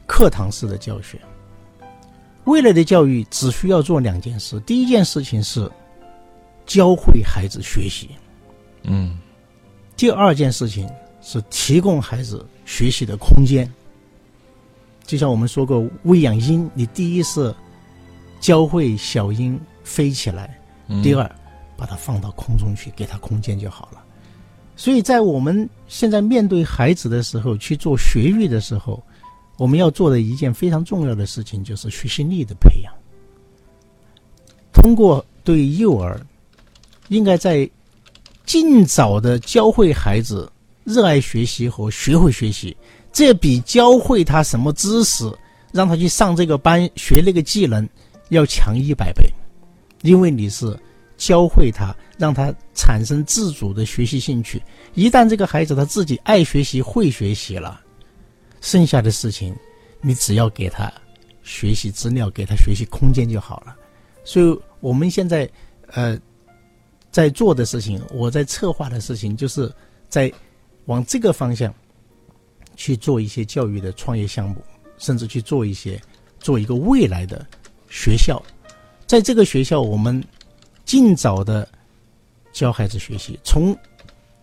[0.05, 1.19] 课堂式的教学。
[2.45, 5.69] 未来的教育只需要做两件事：第一件事情是
[6.65, 8.09] 教会孩子学习。
[8.83, 9.17] 嗯
[9.97, 10.87] 第二件事情
[11.21, 13.71] 是提供孩子学习的空间。
[15.05, 17.53] 就像我们说过，喂养鹰，你第一是
[18.39, 21.35] 教会小鹰飞起来，嗯，第二
[21.77, 24.03] 把它放到空中去，给它空间就好了。
[24.75, 29.01] 所以在我们现在面对孩子的时候，去做学育的时候，
[29.57, 32.93] 我们要做的一件非常重要的事情就是学习力的培养。
[34.73, 36.19] 通过对幼儿，
[37.07, 37.69] 应该在
[38.45, 40.51] 尽早的教会孩子
[40.83, 42.75] 热爱学习和学会学习，
[43.11, 45.31] 这比教会他什么知识，
[45.71, 47.87] 让他去上这个班学那个技能
[48.29, 49.23] 要强一百倍，
[50.01, 50.77] 因为你是
[51.17, 54.61] 教会他，让他产生自主的学习兴趣。
[54.93, 57.81] 一旦这个孩子他自己爱学习、会学习了，
[58.65, 59.55] 剩下的事情
[60.01, 60.91] 你只要给他
[61.43, 63.75] 学习资料，给他学习空间就好了。
[64.23, 65.47] 所以我们现在
[65.91, 66.19] 呃
[67.11, 69.71] 在做的事情，我在策划的事情，就是
[70.09, 70.33] 在
[70.85, 71.71] 往这个方向
[72.75, 74.55] 去做一些教育的创业项目，
[74.97, 76.01] 甚至去做一些
[76.39, 77.45] 做一个未来的
[77.87, 78.41] 学校。
[79.05, 80.23] 在这个学校，我们
[80.85, 81.69] 尽早的
[82.51, 83.77] 教孩子学习，从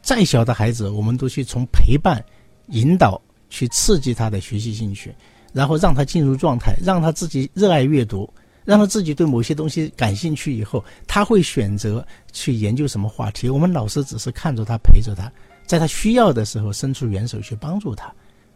[0.00, 2.24] 再小的孩子，我们都去从陪伴、
[2.68, 3.20] 引导
[3.52, 5.14] 去刺激他的学习兴趣，
[5.52, 8.28] 然后让他进入状态，让他自己热爱阅读。
[8.64, 13.48] 让他自己对某些东西感兴趣以后，他会选择去研究什么话题。
[13.48, 15.28] 我们老师只是看着他，陪着他，
[15.66, 18.14] 在他需要的时候伸出援手去帮助他。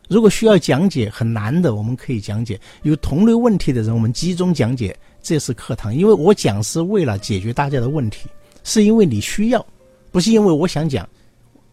[0.08, 4.96] 如果需要讲解很难的，我们可以讲解；有同类问题的人，我们集中讲解。
[5.20, 8.28] 这是课堂，因为我讲是为了解决大家的问题，
[8.62, 9.66] 是因为你需要，
[10.12, 11.06] 不是因为我想讲，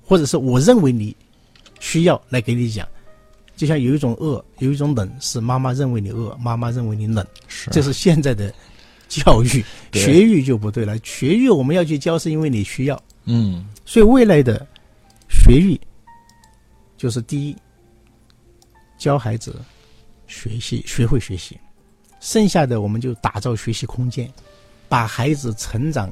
[0.04, 1.16] 或者是我认为你
[1.80, 2.88] 需要来给你讲。
[3.56, 7.26] 就像有一种饿，有一种冷，是妈妈认为你饿，妈妈认为你冷。
[7.48, 8.54] 是这是现在的
[9.08, 9.64] 教育，
[9.94, 10.98] 学育就不对了。
[11.04, 13.02] 学育我们要去教，是因为你需要。
[13.26, 14.66] 嗯所以未来的
[15.30, 15.80] 学育，
[16.98, 17.56] 就是第一，
[18.98, 19.62] 教孩子
[20.28, 21.58] 学习，学会学习，
[22.20, 24.32] 剩下的我们就打造学习空间，
[24.90, 26.12] 把孩子成长，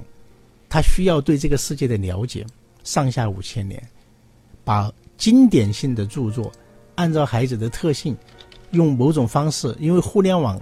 [0.70, 2.46] 他需要对这个世界的了解，
[2.84, 3.82] 上下五千年，
[4.64, 6.52] 把经典性的著作，
[7.02, 8.16] 按照孩子的特性，
[8.70, 10.62] 用某种方式，因为互联网、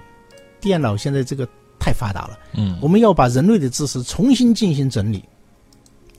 [0.62, 1.46] 电脑现在这个
[1.78, 2.40] 太发达了。
[2.54, 5.22] 嗯我们要把人类的知识重新进行整理，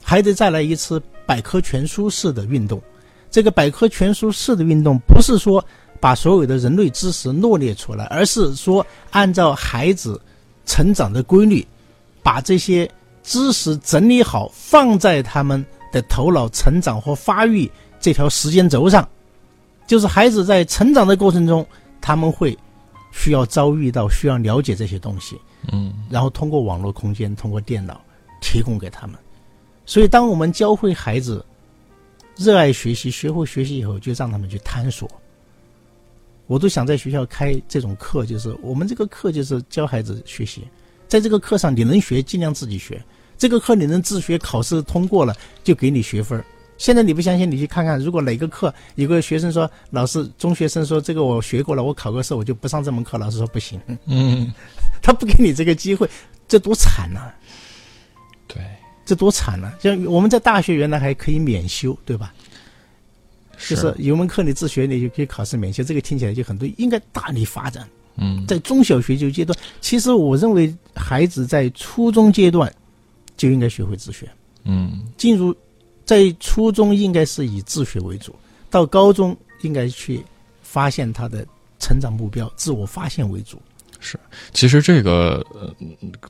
[0.03, 2.79] 还得再来一次百科全书式的运动。
[3.31, 5.65] 这个百科全书式的运动，不是说
[5.99, 10.21] 把所有的人类知识罗列出来，而是说按照孩子
[10.67, 11.65] 成长的规律，
[12.21, 12.87] 把这些
[13.23, 19.07] 知识整理好，放在他们的头脑成长和发育这条时间轴上。
[19.91, 21.67] 就是孩子在成长的过程中，
[21.99, 22.57] 他们会
[23.11, 25.37] 需要遭遇到，需要了解这些东西。
[25.69, 27.99] 嗯然后通过网络空间，通过电脑
[28.39, 29.17] 提供给他们。
[29.85, 31.45] 所以，当我们教会孩子
[32.37, 35.11] 热爱学习、学会学习以后，就让他们去探索。
[36.47, 40.65] 我都想在学校开这种课，就是我们这个课就是教孩子学习，
[41.09, 43.03] 在这个课上你能学，尽量自己学。
[43.37, 46.45] 这个课你能自学，考试通过了就给你学分儿。
[46.81, 54.51] 现在你不相信，你去看看，如果哪个课有个学生说，老师中学生说这个我学过了，我考个试我就不上这门课，老师说不行，嗯，
[54.99, 56.09] 他不给你这个机会，
[56.47, 57.31] 这多惨呐、
[58.47, 58.63] 对，
[59.05, 62.33] 这多惨呐、像我们在大学原来还可以免修，对吧？
[63.69, 67.87] 就是有门课你自学，你就可以考试免修，这个听起来就很对，应该大力发展。
[68.15, 68.43] 嗯。
[68.47, 72.73] 在中小学就阶段，其实我认为孩子在初中阶段
[73.37, 74.27] 就应该学会自学，
[74.63, 75.03] 嗯。
[75.15, 75.55] 进入
[76.11, 78.35] 在初中应该是以自学为主，
[78.69, 80.21] 到高中应该去
[80.61, 81.47] 发现他的
[81.79, 83.61] 成长目标，自我发现为主。
[84.01, 84.19] 是
[84.51, 85.73] 其实这个，呃，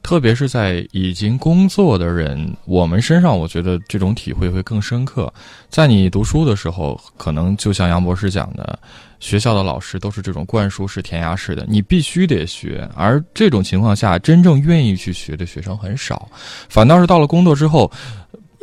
[0.04, 5.34] 特别是在已经工作的人，我们身上，我觉得这种体会会更深刻。
[5.67, 8.78] 在你读书的时候，可能就像杨博士讲的，
[9.20, 12.88] 学校的老师都是这种灌输式、填鸭式的，你必须得学。
[12.94, 16.30] 而这种情况下，真正愿意去学的学生很少，
[16.70, 17.91] 反倒是到了工作之后。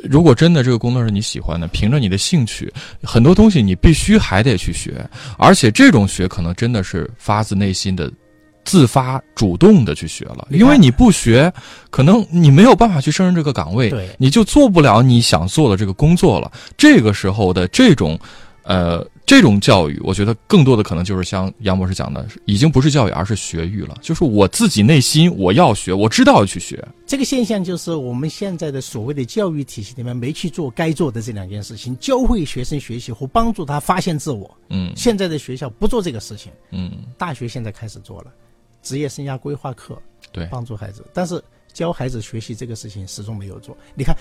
[0.03, 5.05] 如果真的这个工作是你喜欢的，凭着你的兴趣，很多东西你必须还得去学，
[5.37, 8.11] 而且这种学可能真的是发自内心的
[8.65, 11.53] 自发主动的去学了，因为你不学，
[11.91, 16.53] 可能你没有办法去胜任这个岗位，你就做不了你想做的这个工作了。
[16.77, 18.19] 这个时候的这种，
[18.65, 23.95] 呃，这种教育，我觉得更多的可能就是像杨博士讲的，已经不是教育，而是学育了。
[24.01, 26.83] 就是我自己内心我要学，我知道要去学。
[27.07, 34.51] 这个现象就是我们现在的所谓的教育体系里面没去做该做的这两件事情，教会学生学习和帮助他发现自我。
[34.71, 38.33] 嗯现在的学校不做这个事情，嗯，大学现在开始做了，
[38.83, 40.01] 职业生涯规划课
[40.33, 41.39] 对，帮助孩子，但是
[41.75, 43.77] 教孩子学习这个事情始终没有做。
[43.95, 44.17] 你看，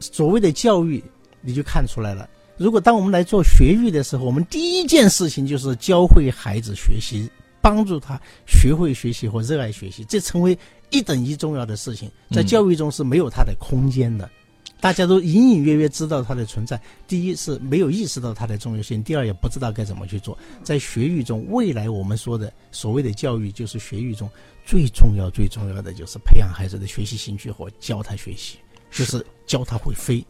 [0.00, 1.02] 所谓的教育，
[1.40, 2.28] 你就看出来了。
[2.60, 7.26] 如果当我们来做学育的时候，我们第一件事情就是教会孩子学习，
[7.62, 10.56] 帮助他学会学习和热爱学习，这成为
[10.90, 12.10] 一等一重要的事情。
[12.30, 14.30] 在教育中是没有它的空间的，
[14.78, 16.78] 大家都隐隐约约知道它的存在。
[17.08, 20.36] 第一是没有意识到它的重要性，第二也不知道该怎么去做。
[20.62, 24.28] 在学育中，未来我们说的所谓的教育，就是学育中
[24.66, 28.58] 最重要、最重要的就是培养孩子的学习兴趣和教他学习，
[28.90, 30.22] 就是教他会飞。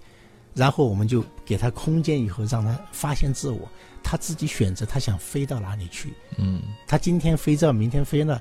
[0.54, 3.68] 然后我们就给他空间，以后让他发现自我，
[4.02, 6.12] 他自己选择他想飞到哪里去。
[6.38, 8.40] 嗯，他今天飞这，明天飞那，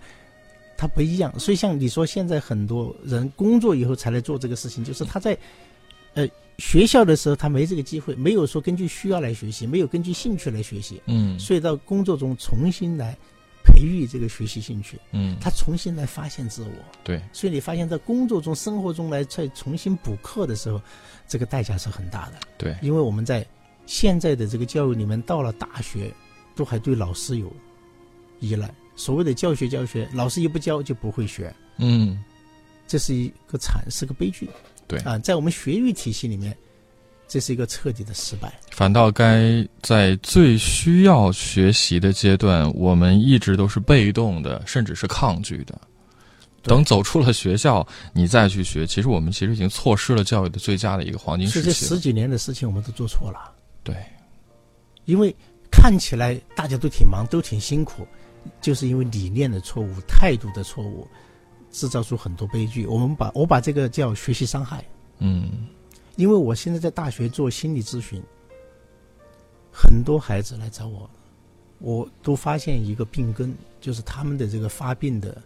[0.78, 1.38] 他不一样。
[1.40, 5.38] 所以像你说，现在很多人工作以后才来做这个事情，就是他在
[6.16, 11.02] 呃学校的时候他没这个机会，没有说根据需要来学习，没有根据兴趣来学习。
[11.06, 13.18] 嗯，所以到工作中重新来
[13.64, 15.00] 培育这个学习兴趣。
[15.12, 16.72] 嗯，他重新来发现自我。
[17.04, 20.82] 对，所以你发现，在工作中、生活中来再重新补课的时候。
[21.32, 23.46] 这个代价是很大的，对，因为我们在
[23.86, 26.12] 现在的这个教育里面，到了大学，
[26.56, 27.54] 都还对老师有
[28.40, 28.68] 依赖。
[28.96, 32.18] 所谓的教学教学，老师一不教就不会学，嗯，
[32.88, 34.50] 这是一个惨，是个悲剧。
[34.88, 36.58] 对啊，在我们学育体系里面，
[37.30, 38.52] 这是一个彻底的失败。
[38.72, 45.80] 反倒该在最需要学习的阶段，我们一直都是被动的，甚至是抗拒的。
[46.62, 51.68] 等走出了学校，你再去学，其实我们其实已经错失了教育的最佳的一个黄金时期。
[51.68, 53.54] 这十几年的事情，我们都做错了。
[53.82, 53.96] 对，
[55.06, 55.34] 因为
[55.72, 58.06] 看起来大家都挺忙，都挺辛苦，
[58.60, 61.08] 就是因为理念的错误、态度的错误，
[61.72, 62.86] 制造出很多悲剧。
[62.86, 64.84] 我们把我把这个叫学习伤害。
[65.20, 65.50] 嗯，
[66.20, 68.22] 因为我现在在大学做心理咨询，
[69.72, 71.10] 很多孩子来找我，
[71.80, 75.42] 我都发现一个病根，就是他们的这个发病的。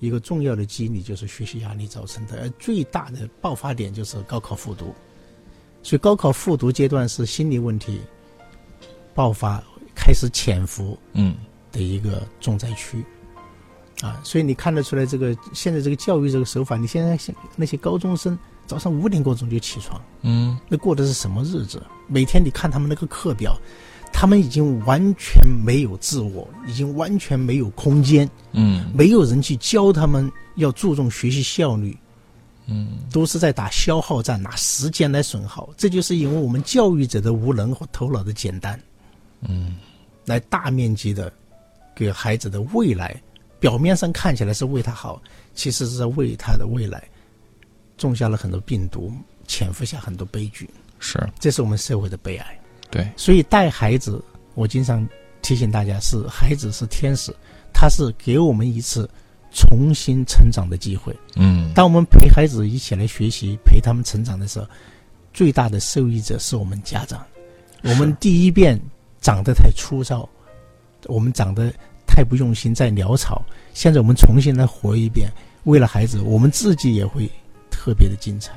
[0.00, 4.94] 一个重要的机理就是学习压力造成的，而最大的爆发点就是高考复读，
[5.82, 8.00] 所以高考复读阶段是心理问题
[9.12, 9.60] 爆发
[9.96, 11.34] 开始潜伏嗯
[11.72, 13.04] 的一个重灾区
[14.00, 17.18] 啊，所以你看得出来，这个现在这个教育这个手法，你现在
[17.56, 18.38] 那些高中生
[18.68, 21.82] 早上五点多钟就起床，嗯，那过的是什么日子？
[22.06, 23.58] 每天你看他们那个课表。
[24.10, 31.96] 他们已经完全没有自我，已经完全没有空间，嗯，没有人去教他们要注重学习效率，
[32.66, 35.68] 嗯，都是在打消耗战，拿时间来损耗。
[35.76, 38.80] 这就是因为我们教育者的无能和头脑的简单，
[39.42, 39.76] 嗯，
[40.24, 41.30] 来大面积的
[41.94, 43.14] 给孩子的未来，
[43.60, 45.22] 表面上看起来是为他好，
[45.54, 47.06] 其实是在为他的未来
[47.98, 49.12] 种下了很多病毒，
[49.46, 50.68] 潜伏下很多悲剧。
[50.98, 52.58] 是，这是我们社会的悲哀。
[52.90, 54.24] 对，所以带孩子，
[54.54, 55.06] 我经常
[55.42, 57.30] 提醒大家，是孩子是天使，
[57.72, 59.08] 他是给我们一次
[59.52, 61.14] 重新成长的机会。
[61.36, 64.66] 嗯，当我们陪孩子一起来学习，陪他们成长的时候，
[65.34, 67.22] 最大的受益者是我们家长。
[67.82, 68.80] 我们第一遍
[69.20, 70.28] 长得太粗糙，
[71.04, 71.72] 我们长得
[72.06, 73.44] 太不用心，在潦草。
[73.72, 75.30] 现在我们重新来活一遍，
[75.64, 77.30] 为了孩子，我们自己也会
[77.78, 78.52] 特别的精彩。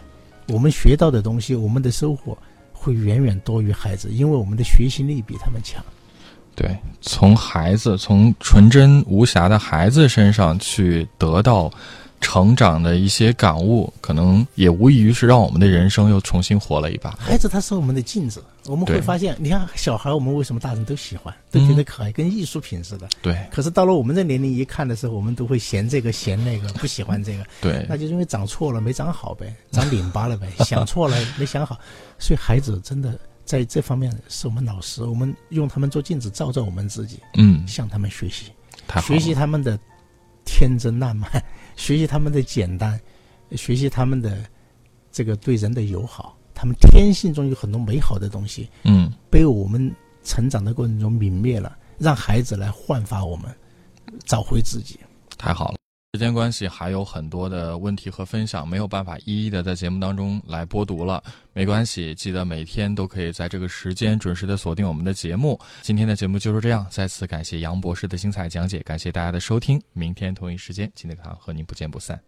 [0.47, 2.35] 我们学到的东西，我们的收获。
[2.73, 5.83] 会远远多于孩子，因为我们的学习力比他们强。
[6.55, 11.71] 对，从孩子，从纯真无瑕的孩子身上去得到。
[12.21, 17.11] 成长的一些感悟，可能也无异于是让我们的人生又重新活了一把。
[17.19, 23.09] 孩子他是我们的镜子，我们会发现，你看小孩，我们为什么大人都喜欢，都觉得可爱，跟艺术品似的。
[23.21, 23.35] 对。
[23.51, 27.43] 可是到了我们这年龄一看的时候，我们都会嫌这个嫌那个，不喜欢这个。
[27.59, 27.85] 对。
[27.89, 31.77] 那就因为长错了，没长好呗，长拧巴了呗， 想错了没想好。
[32.19, 37.19] 所以孩子真的在这方面是我们老师，我们用他们做镜子照照我们自己。
[37.35, 37.67] 嗯。
[37.67, 38.51] 向他们学习，
[39.01, 39.77] 学习他们的
[40.45, 41.29] 天真烂漫。
[41.75, 42.99] 学习他们的简单，
[43.51, 44.45] 学习他们的
[45.11, 49.93] 这个对人的友好，他们天性中有很多美好的东西，嗯，被我们
[50.23, 53.53] 成长的过程中泯灭了，让孩子来焕发我们，
[54.25, 54.99] 找回自己。
[55.37, 55.77] 太好了，
[56.13, 65.57] 时间关系还有很多的问题和分享没有办法一一的在节目当中来播读了，没关系，记得每天都可以在这个时间准时的锁定我们的节目。
[65.81, 72.21] 今天的节目就是这样，再次感谢杨博士的精彩讲解，感谢大家的收听，明天同一时间，金德堂和您不见不散。